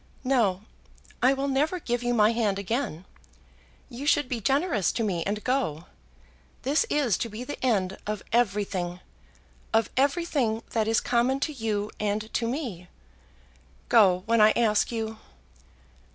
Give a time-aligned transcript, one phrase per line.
[0.23, 0.63] "No;
[1.21, 3.05] I will never give you my hand again.
[3.87, 5.85] You should be generous to me and go.
[6.63, 8.99] This is to be the end of everything,
[9.71, 12.87] of everything that is common to you and to me.
[13.89, 15.19] Go, when I ask you."